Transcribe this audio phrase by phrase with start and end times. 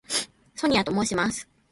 [0.55, 1.47] ソニアと申します。